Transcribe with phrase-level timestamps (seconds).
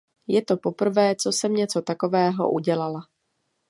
[0.27, 3.01] Je to poprvé, co jsem něco takového udělala.